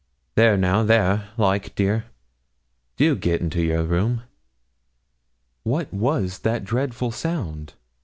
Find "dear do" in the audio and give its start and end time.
1.69-3.15